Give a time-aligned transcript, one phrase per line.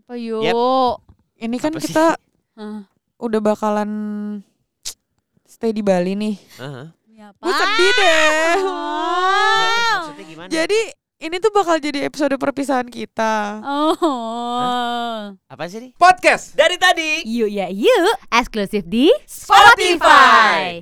[0.00, 0.40] Apa yuk?
[0.40, 0.56] Yep.
[1.44, 1.92] Ini kan Apa sih?
[1.92, 2.06] kita
[2.56, 2.88] Hah.
[3.20, 3.90] udah bakalan
[5.44, 6.40] stay di Bali nih.
[6.56, 6.86] Heeh.
[7.12, 7.44] Ini apa?
[7.44, 8.56] Gue sedih deh.
[10.24, 10.48] Gimana?
[10.48, 10.80] Jadi
[11.20, 13.60] ini tuh bakal jadi episode perpisahan kita.
[13.60, 15.36] Oh.
[15.36, 15.92] Apa sih nih?
[16.00, 17.20] Podcast Dari tadi.
[17.28, 18.16] Yuk ya yuk.
[18.32, 20.80] Eksklusif di Spotify.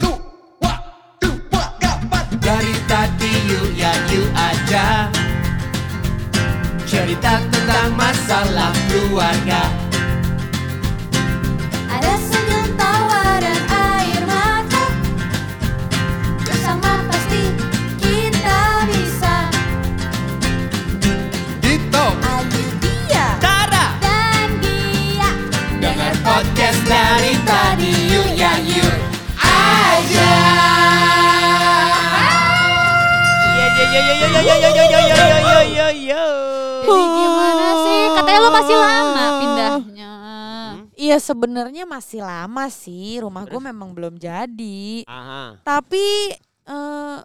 [2.39, 5.11] Dari tadi yuk ya yuk aja
[6.89, 9.88] Cerita tentang masalah keluarga
[38.69, 40.13] masih lama pindahnya.
[40.93, 43.19] Iya sebenarnya masih lama sih.
[43.19, 45.09] Rumah gue memang belum jadi.
[45.09, 45.63] Aha.
[45.63, 46.37] Tapi
[46.69, 47.19] eh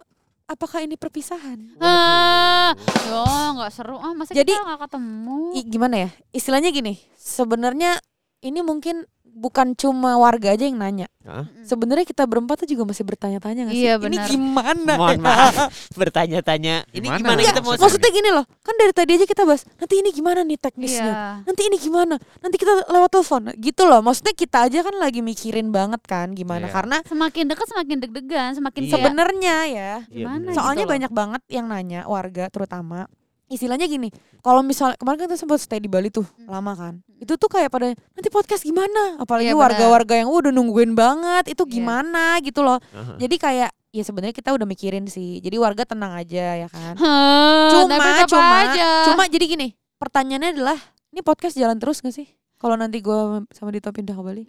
[0.44, 1.76] apakah ini perpisahan?
[1.80, 2.72] Ah,
[3.08, 3.24] yo
[3.58, 3.96] nggak seru.
[3.98, 5.40] Ah, masa Jadi- kita nggak ketemu?
[5.52, 6.10] I- gimana ya?
[6.30, 6.96] Istilahnya gini.
[7.14, 7.98] Sebenarnya
[8.40, 9.04] ini mungkin
[9.34, 11.10] bukan cuma warga aja yang nanya.
[11.24, 11.48] Hah?
[11.64, 13.82] Sebenarnya kita berempat tuh juga masih bertanya-tanya nggak sih?
[13.82, 14.28] Iya, Ini benar.
[14.28, 14.92] gimana?
[14.94, 15.24] Mohon ya?
[15.26, 15.54] maaf
[15.98, 16.74] bertanya-tanya.
[16.90, 17.18] Ini Gimana?
[17.18, 20.10] gimana Iya, kita mau maksudnya gini loh, kan dari tadi aja kita bahas, nanti ini
[20.10, 21.04] gimana nih teknisnya?
[21.04, 21.26] Iya.
[21.42, 22.14] Nanti ini gimana?
[22.38, 23.42] Nanti kita lewat telepon.
[23.56, 24.00] Gitu loh.
[24.00, 26.72] Maksudnya kita aja kan lagi mikirin banget kan gimana Iya.
[26.72, 28.88] karena Semakin dekat semakin deg-degan, semakin Iya.
[28.88, 30.92] kayak, sebenarnya ya, Iya, Gimana soalnya gitu loh.
[30.94, 33.08] banyak banget yang nanya warga terutama
[33.46, 34.08] istilahnya gini
[34.40, 36.94] kalau misalnya kemarin kan kita sempat stay di Bali tuh lama kan.
[37.16, 39.16] Itu tuh kayak pada nanti podcast gimana?
[39.16, 39.62] Apalagi benar.
[39.70, 41.72] warga-warga yang "Wah, udah nungguin banget itu Iya.
[41.72, 42.24] gimana?
[42.40, 42.76] Gitu loh.
[42.90, 43.16] Aha.
[43.16, 45.38] jadi kayak ya sebenarnya kita udah mikirin sih.
[45.38, 46.98] Jadi warga tenang aja ya kan.
[46.98, 49.06] Hah, cuma cuma aja.
[49.06, 50.78] cuma jadi gini pertanyaannya adalah
[51.08, 52.26] ini podcast jalan terus gak sih?
[52.54, 54.42] Kalau nanti gua sama Dito pindah ke Bali.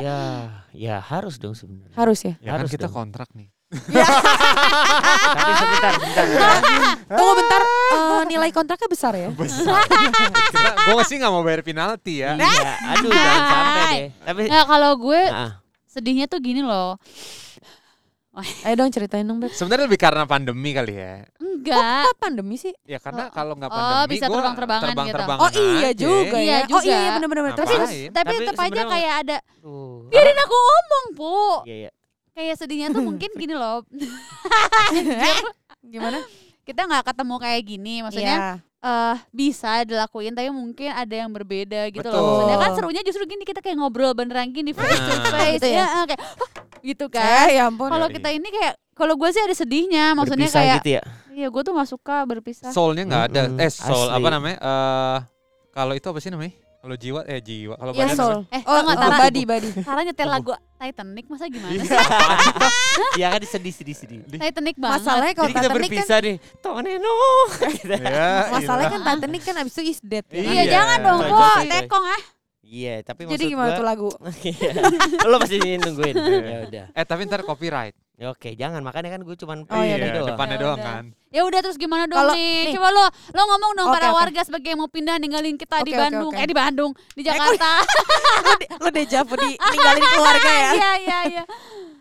[0.00, 0.18] Ya,
[0.72, 1.94] ya harus dong sebenarnya.
[1.94, 2.34] harus ya?
[2.40, 2.96] Ya kan Harus kita dong.
[2.98, 6.26] kontrak nih Tapi sebentar, sebentar.
[7.10, 9.28] tunggu bentar eh, nilai kontraknya besar ya
[10.86, 14.08] Gue sih gak mau bayar penalti ya Iya, aduh jangan sampai deh.
[14.20, 15.50] Tapi Nggak, kalau gue Nah,
[15.86, 16.96] sedihnya tuh gini loh.
[18.60, 22.02] ayo dong ceritain dong Beb Sebenarnya lebih karena pandemi kali ya Enggak.
[22.04, 24.90] Kok pandemi sih Ya karena Oh, kalau nggak oh, pandemi bisa gua terbang-terbangan gitu.
[24.90, 25.94] terbang-terbangan Oh iya aja.
[25.96, 26.58] juga Iya ya.
[26.58, 26.82] Oh juga.
[26.84, 27.54] iya iya benar-benar.
[27.54, 27.78] Terus Ngapain?
[27.78, 30.10] terus Tapi Tapi tetap aja kayak ada tuh.
[30.10, 31.38] biarin aku ngomong, Bu.
[31.62, 31.90] Iya, iya.
[32.34, 33.86] Kayak sedihnya tuh mungkin gini loh.
[35.84, 36.18] gimana?
[36.62, 38.52] Kita nggak ketemu kayak gini, maksudnya Iya.
[38.82, 42.12] eh bisa dilakuin tapi mungkin ada yang berbeda gitu Betul.
[42.14, 42.28] loh.
[42.42, 45.32] Maksudnya kan serunya justru gini kita kayak ngobrol beneran gini face to Ah.
[45.32, 45.84] face Gitu ya?
[45.84, 46.50] ya, kayak "Hah?"
[46.80, 47.24] gitu kan.
[47.44, 47.88] Eh ya ampun.
[47.88, 51.02] Kalau Iya, kita ini kayak kalau gue sih ada sedihnya, maksudnya Berpisah kayak gitu ya.
[51.32, 52.70] iya gue tuh nggak suka berpisah.
[52.70, 53.42] Soulnya nggak ada.
[53.46, 54.16] Mm-mm, Eh soul asli.
[54.16, 54.58] apa namanya?
[54.58, 55.18] Eh
[55.70, 56.52] kalau itu apa sih namanya?
[56.84, 57.74] Kalau jiwa eh jiwa.
[57.74, 58.44] Kalau badan soul.
[58.46, 59.16] Eh, Oh, tau nggak oh, Tara?
[59.24, 59.68] body body.
[59.80, 61.80] Tara nyetel lagu Titanic masa gimana Iya.
[61.80, 61.96] sih?
[63.18, 64.18] Iya kan sedih sedih sedih.
[64.44, 65.00] Titanic banget.
[65.00, 66.36] Masalahnya kalau kita Titanic kan berpisah deh.
[66.60, 67.14] Toneno.
[68.04, 69.00] Ya, masalahnya iya.
[69.00, 70.36] kan Titanic kan abis itu is dead ya.
[70.36, 70.62] Iya, Iya.
[70.70, 71.36] jangan dong, Bu.
[71.64, 72.22] Tekong ah.
[72.60, 74.08] Iya, tapi Jadi maksud gimana gua- tuh lagu?
[74.44, 74.72] Iya.
[75.24, 76.14] Lo pasti nungguin.
[76.20, 76.86] ya udah.
[76.92, 77.96] Eh tapi ntar copyright.
[78.14, 80.28] Ya, Oke, jangan makanya kan gue cuman Oh, iya, iya, doang.
[80.30, 80.86] depannya Ya doang udah.
[80.88, 81.04] kan.
[81.28, 82.62] Ya udah terus gimana dong Kalau- nih?
[82.64, 82.74] nih.
[82.78, 84.16] Coba lo lo ngomong dong Oke, para oke.
[84.16, 86.30] warga sebagai yang mau pindah ninggalin kita di Oke, oke, Bandung.
[86.30, 86.38] oke.
[86.38, 87.70] Eh di Bandung, di kok- Jakarta.
[88.40, 90.70] Lo de- Lo dejavu di ninggalin keluarga ya.
[90.72, 91.44] Iya iya iya.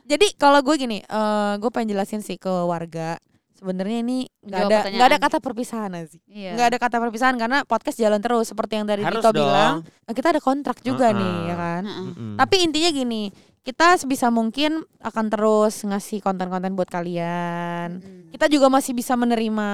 [0.05, 3.17] Jadi kalau gue gini, eh gue pengen jelasin sih ke warga.
[3.53, 6.21] Sebenarnya ini nggak ada nggak ada kata perpisahan sih.
[6.27, 6.53] Iya.
[6.53, 9.49] Nggak ada kata perpisahan karena podcast jalan terus seperti yang dari Harus Dito dong.
[9.49, 9.75] bilang.
[10.03, 11.17] eh, Kita ada kontrak juga Uh-uh.
[11.17, 11.81] nih ya kan.
[11.83, 12.05] Heeh.
[12.05, 12.33] Mm-mm.
[12.35, 13.23] Tapi intinya gini,
[13.63, 17.99] kita sebisa mungkin akan terus ngasih konten-konten buat kalian.
[17.99, 18.29] Mm.
[18.29, 19.69] Kita juga masih bisa menerima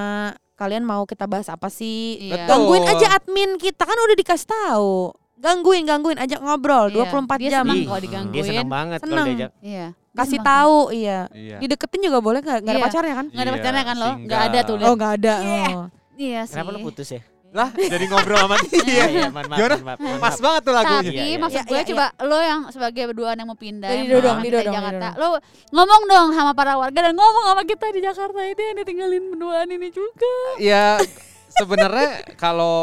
[0.54, 2.22] kalian mau kita bahas apa sih.
[2.22, 2.46] Iya.
[2.46, 2.48] Betul.
[2.48, 4.94] Gangguin aja admin kita kan udah dikasih tahu.
[5.40, 7.08] Gangguin, gangguin, ajak ngobrol Iya.
[7.10, 7.64] 24 Dia jam.
[7.64, 8.44] senang Ih, kalau Dia digangguin.
[8.46, 9.28] senang banget kalau Senang.
[9.28, 9.52] diajak.
[9.64, 9.88] Iya.
[10.12, 11.20] Kasih tahu, iya.
[11.32, 11.58] Iya.
[11.58, 12.60] Dideketin juga boleh nggak?
[12.60, 12.88] Nggak ada Iya.
[12.92, 13.26] pacarnya kan?
[13.26, 14.12] Nggak ada Iya, pacarnya kan lo?
[14.20, 14.76] Nggak ada tuh.
[14.78, 15.36] Oh nggak ada.
[15.40, 15.66] Iya.
[15.72, 15.88] Oh.
[16.20, 16.54] Iya sih.
[16.54, 17.22] Kenapa lo putus ya?
[17.50, 18.78] Lah jadi ngobrol sama dia.
[18.86, 19.54] Iya, iya, Gimana?
[19.58, 21.02] mohon maaf, mohon Pas banget tuh lagunya.
[21.02, 21.38] Tapi Iya, iya.
[21.42, 24.16] maksud Iya, gue iya, coba lo yang sebagai berdua yang mau pindah Jadi yang Dido
[24.16, 25.08] mau dong, kita Dido di Jakarta.
[25.18, 25.28] Lo
[25.72, 29.68] ngomong dong sama para warga dan ngomong sama kita di Jakarta ini yang ditinggalin berduaan
[29.68, 30.34] ini juga.
[30.58, 30.86] Ya
[31.52, 32.78] sebenarnya kalau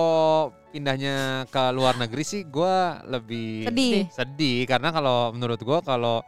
[0.69, 4.05] pindahnya ke luar negeri sih gua lebih Sedih.
[4.11, 6.21] sedih karena kalau menurut gua kalau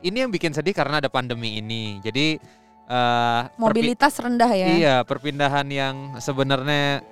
[0.00, 1.98] ini yang bikin sedih karena ada pandemi ini.
[1.98, 2.38] Jadi
[2.86, 4.66] perpi- Mobilitas rendah ya.
[4.70, 7.02] Iya, perpindahan yang sebenarnya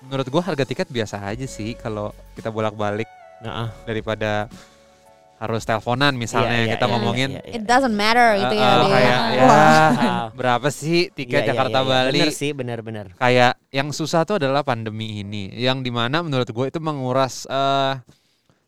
[0.00, 3.08] menurut gua harga tiket biasa aja sih kalau kita bolak-balik
[3.40, 3.68] Nah, ah.
[3.88, 4.52] daripada
[5.40, 8.60] harus teleponan misalnya Iya, iya, kita iya, ngomongin iya, iya, It doesn't matter gitu eh,
[8.60, 8.68] ya.
[8.68, 8.84] dia.
[8.84, 10.24] kayak ya Wow.
[10.36, 11.96] berapa sih tiket Iya, iya, Jakarta iya, iya.
[12.04, 13.06] Bali Bener sih, benar-benar.
[13.16, 17.96] kayak yang susah tuh adalah pandemi ini yang di mana menurut gue itu menguras eh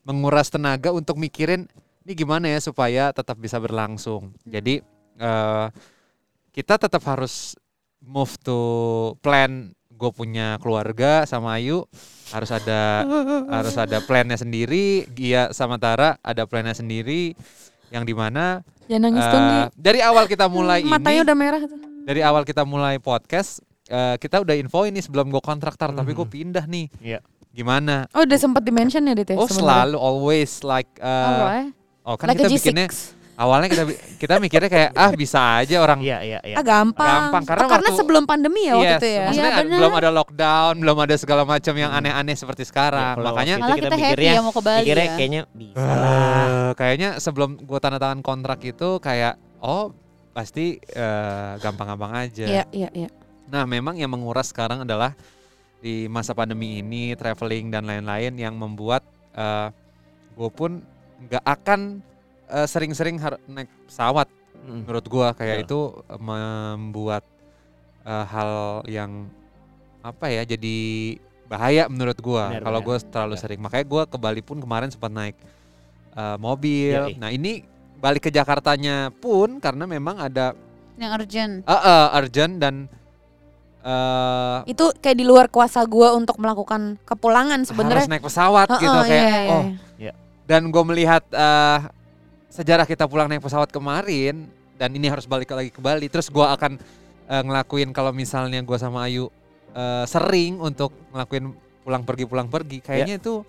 [0.02, 1.68] menguras tenaga untuk mikirin
[2.02, 4.80] ini gimana ya supaya tetap bisa berlangsung jadi
[5.20, 5.66] eh
[6.50, 7.60] kita tetap harus
[8.00, 8.56] move to
[9.20, 11.86] plan gue punya keluarga sama Ayu
[12.34, 13.06] harus ada
[13.54, 17.38] harus ada plannya sendiri Gia sama Tara ada plannya sendiri
[17.94, 19.60] yang di mana nangis eh, Gi.
[19.78, 21.78] dari awal kita mulai Matanya ini udah merah tuh.
[22.02, 26.26] dari awal kita mulai podcast eh, kita udah info ini sebelum gue kontraktor tapi gue
[26.26, 27.20] pindah nih Iya.
[27.52, 29.54] gimana Oh udah sempet di mention ya Dit ya oh sebenarnya?
[29.86, 31.70] selalu always like eh, Alright.
[32.02, 33.21] oh kan Like a kita G6.
[33.32, 33.84] Awalnya kita
[34.16, 36.54] kita mikirnya kayak ah bisa aja orang Iya, iya, iya.
[36.54, 37.32] Ah gampang.
[37.32, 39.22] Gampang, karena Oh, karena waktu- sebelum pandemi ya waktu Yes, itu ya.
[39.24, 39.78] maksudnya Iya, benar.
[39.80, 41.98] belum ada lockdown belum ada segala macam yang Hmm.
[41.98, 44.80] aneh-aneh seperti Ya, sekarang kalau makanya Malah itu kita happy mikirnya- ya mau ke Bali
[44.82, 45.14] Mikirnya ya.
[45.16, 46.12] kayaknya bisa lah.
[46.12, 49.90] eh, kayaknya sebelum gue tanda tangan kontrak itu kayak oh
[50.30, 53.08] pasti eh, gampang-gampang aja Iya iya iya.
[53.46, 55.12] Nah, memang yang menguras sekarang adalah
[55.78, 59.02] di masa pandemi ini, traveling dan lain-lain yang membuat
[60.32, 60.80] gue pun
[61.20, 61.80] nggak akan
[62.52, 64.28] eh, sering-sering har- naik pesawat.
[64.62, 64.84] Mm.
[64.84, 65.66] Menurut gue kayak Betul.
[65.66, 65.80] itu
[66.18, 67.24] membuat
[68.02, 68.52] eh, hal
[68.86, 69.26] yang
[70.02, 70.78] apa ya jadi
[71.46, 73.42] bahaya menurut gue Benar, kalau gue terlalu Benar.
[73.42, 73.60] sering.
[73.60, 75.34] Makanya gue ke Bali pun kemarin sempat naik
[76.12, 76.98] eh, mobil.
[77.10, 77.16] Yoi.
[77.16, 77.62] Nah ini
[77.96, 80.52] balik ke Jakartanya pun karena memang ada
[80.94, 81.54] Yang urgent.
[81.62, 82.74] eh, eh, urgent dan
[83.80, 88.06] eh Itu kayak di luar kuasa gua untuk melakukan kepulangan harus sebenarnya.
[88.08, 89.62] naik pesawat Heeh, gitu kayak iya, iya, oh
[89.98, 90.12] iya.
[90.44, 91.78] dan gue melihat eh,
[92.52, 94.44] sejarah kita pulang naik pesawat kemarin
[94.76, 96.76] dan ini harus balik lagi ke Bali terus gue akan
[97.26, 99.32] eh, ngelakuin kalau misalnya gue sama Ayu
[99.72, 103.40] eh, sering untuk ngelakuin pulang pergi pulang pergi kayaknya itu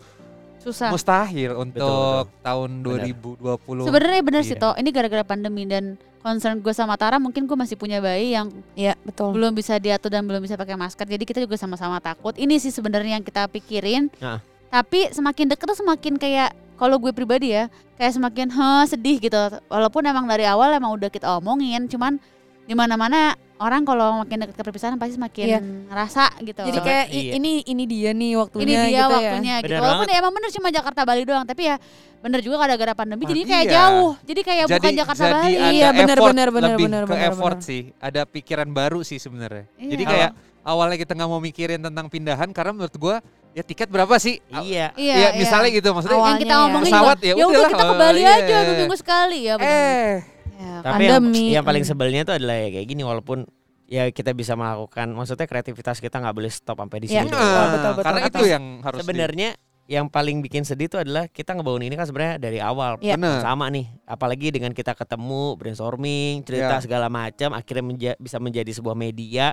[0.63, 0.95] Susah.
[0.95, 2.39] mustahil untuk betul.
[2.39, 3.11] tahun Benar.
[3.59, 4.63] 2020 Sebenarnya bener sih Iya.
[4.63, 4.73] toh.
[4.79, 8.95] Ini gara-gara pandemi dan concern gue sama Tara mungkin gue masih punya bayi yang Iya,
[9.03, 9.35] betul.
[9.35, 11.03] belum bisa diatur dan belum bisa pakai masker.
[11.03, 12.31] Jadi kita juga sama-sama takut.
[12.39, 14.07] Ini sih sebenarnya yang kita pikirin.
[14.23, 14.39] Nah.
[14.71, 19.39] Tapi semakin deket tuh semakin kayak kalau gue pribadi ya, kayak semakin heh sedih gitu.
[19.71, 22.19] Walaupun emang dari awal emang udah kita omongin, cuman
[22.63, 25.59] di mana-mana orang kalau makin deket ke perpisahan pasti semakin Iya.
[25.87, 26.63] ngerasa gitu.
[26.63, 27.31] Jadi kayak iya.
[27.35, 29.05] ini ini dia nih ini waktunya dia gitu ya.
[29.07, 29.67] waktunya gitu.
[29.71, 30.15] Bener Walaupun banget.
[30.15, 31.75] ya emang bener cuma Jakarta Bali doang, tapi ya
[32.19, 33.73] bener juga gara-gara pandemi Ah, jadi kayak iya.
[33.73, 34.11] jauh.
[34.19, 35.55] Jadi kayak jadi bukan Jakarta jadi Bali.
[35.55, 37.67] ada Iya, bener, effort bener, bener, lebih bener, ke bener, effort bener.
[37.67, 39.89] sih ada pikiran baru sih sebenarnya Iya.
[39.91, 40.29] jadi kayak
[40.63, 43.15] awalnya kita nggak mau mikirin tentang pindahan karena menurut gua
[43.53, 44.91] ya tiket berapa sih Iya.
[44.93, 45.29] Iya, ya iya.
[45.35, 46.67] misalnya gitu maksudnya Awal- yang kita Awalnya ya.
[46.67, 48.33] ngomongin Pesawat ya ya udah kita ke Bali iya.
[48.35, 50.13] aja dua minggu sekali ya eh
[50.53, 51.45] Ya, Tapi yang, Pandemi.
[51.51, 53.43] yang paling sebelnya tuh adalah ya kayak gini walaupun
[53.85, 57.19] ya kita bisa melakukan maksudnya kreativitas kita nggak boleh stop sampai di Iya.
[57.19, 57.29] sini.
[57.29, 57.67] Betul, doang.
[57.67, 58.31] betul, betul, karena betul.
[58.31, 59.49] itu yang harus di- Sebenarnya
[59.85, 63.17] yang paling bikin sedih itu adalah kita ngebangun ini kan sebenarnya dari awal Iya.
[63.17, 63.43] Bener.
[63.43, 66.81] sama nih apalagi dengan kita ketemu brainstorming cerita Iya.
[66.81, 69.51] segala macam akhirnya menja- bisa menjadi sebuah media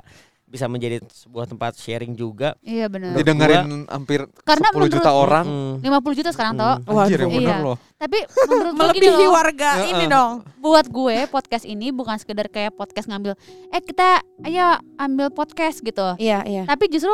[0.50, 3.14] bisa menjadi sebuah tempat sharing juga Iya benar.
[3.14, 5.74] Menurut didengerin hampir Karena 10 juta menurut- orang Mm.
[5.80, 6.82] 50 juta sekarang Hmm.
[6.82, 6.98] toh.
[6.98, 7.64] anjir yang bener Iya.
[7.64, 10.30] loh Tapi menurut gue gini Melebihi loh, warga ini dong.
[10.58, 13.38] buat gue podcast ini bukan sekedar kayak podcast ngambil
[13.70, 14.66] eh kita ayo
[14.96, 16.16] ambil podcast gitu.
[16.16, 16.62] Iya, iya.
[16.64, 17.12] Tapi justru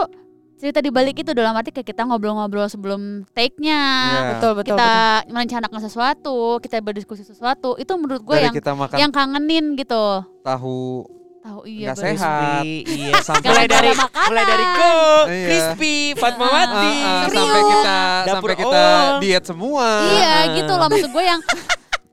[0.56, 3.82] cerita di balik itu dalam arti kayak kita ngobrol-ngobrol sebelum take-nya.
[4.08, 4.20] Iya.
[4.32, 4.90] Betul, betul, kita
[5.28, 7.76] merencanakan sesuatu, kita berdiskusi sesuatu.
[7.76, 10.24] Itu menurut gue dari yang kita makan yang kangenin gitu.
[10.40, 11.04] tahu
[11.46, 12.16] Tahu iya nggak bener.
[12.18, 14.82] sehat iya sampai mulai dari Gara-gara mulai dari makanan.
[14.82, 14.94] go
[15.26, 15.46] Iya.
[15.46, 17.38] crispy fatmawati ah, Serius.
[17.38, 19.18] sampai kita Dapur sampai kita all.
[19.22, 21.40] diet semua Iya gitu loh maksud gue yang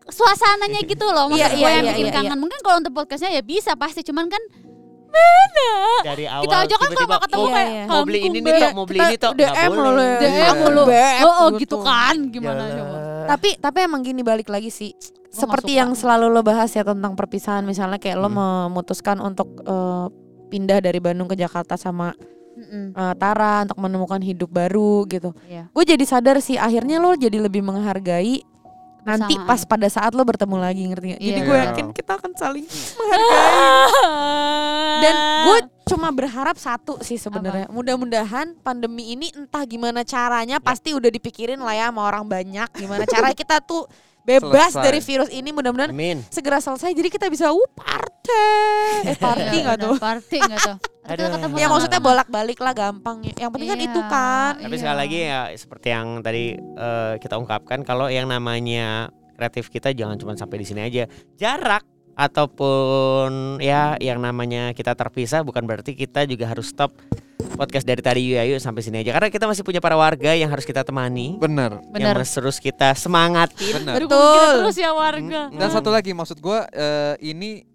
[0.05, 2.37] suasananya gitu loh maksud Iya, gue iya, yang iya, bikin iya, kangen.
[2.37, 4.43] Mungkin kalau untuk podcastnya ya bisa pasti cuman kan
[6.03, 7.83] dari awal kita aja kan kalau tiba-tiba, nggak ketemu oh, Iya, kayak iya.
[7.85, 10.09] mau beli ini nih tok mau beli ini tok nggak DM ya.
[10.13, 10.55] DM.
[10.85, 11.77] BF Oh, oh gitu.
[11.81, 12.97] kan gimana coba.
[13.29, 14.93] Tapi tapi emang gini balik lagi sih.
[15.33, 18.37] Seperti yang selalu lo bahas ya tentang perpisahan misalnya kayak lo Hmm.
[18.69, 20.05] memutuskan untuk eh,
[20.47, 22.13] pindah dari Bandung ke Jakarta sama
[22.53, 22.93] Mm-mm.
[22.93, 25.33] eh, Tara untuk menemukan hidup baru gitu.
[25.43, 25.67] Iya.
[25.67, 28.45] Gue jadi sadar sih akhirnya lo jadi lebih menghargai
[29.03, 31.19] nanti pas pada saat lo bertemu lagi ngerti gak?
[31.19, 31.43] Jadi Iya.
[31.43, 31.65] gue Iya.
[31.67, 33.91] yakin kita akan saling menghargai.
[35.01, 37.67] Dan gue cuma berharap satu sih sebenarnya.
[37.67, 43.03] Mudah-mudahan pandemi ini entah gimana caranya pasti udah dipikirin lah ya sama orang banyak gimana
[43.03, 43.83] cara kita tuh
[44.23, 44.83] bebas Selesai.
[44.83, 48.47] dari virus ini mudah-mudahan amin segera selesai jadi kita bisa uh party.
[49.03, 49.95] Eh party Iya, nggak tuh?
[49.99, 50.77] Party nggak tuh?
[51.11, 51.27] Aduh.
[51.53, 53.19] Ya maksudnya bolak-balik lah gampang.
[53.21, 54.53] Yang penting kan Iya, itu kan.
[54.57, 54.79] Tapi Iya.
[54.79, 60.15] sekali lagi ya seperti yang tadi eh, kita ungkapkan kalau yang namanya kreatif kita jangan
[60.15, 61.03] cuma sampai di sini aja.
[61.35, 61.83] Jarak
[62.13, 66.93] ataupun ya yang namanya kita terpisah bukan berarti kita juga harus stop
[67.53, 70.50] podcast dari tadi yuk ayo sampai sini aja karena kita masih punya para warga yang
[70.50, 71.82] harus kita temani Bener.
[71.93, 72.15] yang Bener.
[72.22, 73.93] masih terus kita semangatin Bener.
[73.98, 74.53] Aduh, kita Betul.
[74.62, 75.41] terus ya warga.
[75.51, 77.65] Dan satu lagi maksud gua eh, ini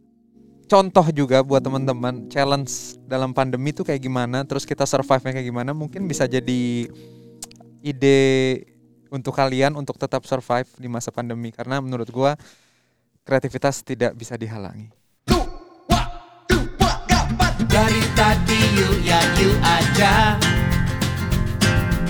[0.68, 5.73] contoh juga buat teman-teman challenge dalam pandemi itu kayak gimana, terus kita survive-nya kayak gimana,
[5.73, 6.87] mungkin bisa jadi
[7.80, 8.21] ide
[9.09, 12.37] untuk kalian untuk tetap survive di masa pandemi karena menurut gua
[13.28, 14.88] kreativitas tidak bisa dihalangi.
[17.68, 20.40] dari tadi yuk ya yuk aja.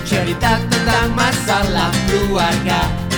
[0.07, 3.08] Cerita tentang masalah keluarga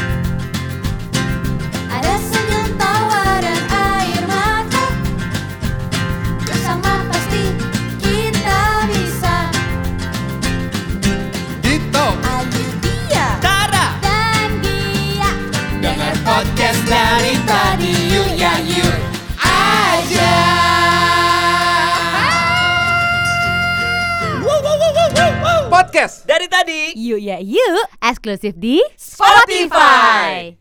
[26.51, 26.91] tadi.
[26.99, 30.60] Yuk ya yuk, eksklusif di Spotify.